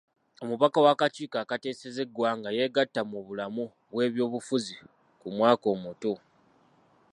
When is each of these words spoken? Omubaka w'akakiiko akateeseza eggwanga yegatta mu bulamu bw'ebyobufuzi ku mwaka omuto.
Omubaka 0.43 0.77
w'akakiiko 0.85 1.35
akateeseza 1.43 1.99
eggwanga 2.05 2.49
yegatta 2.57 3.01
mu 3.11 3.19
bulamu 3.27 3.63
bw'ebyobufuzi 3.91 4.75
ku 5.19 5.27
mwaka 5.35 5.65
omuto. 5.75 6.13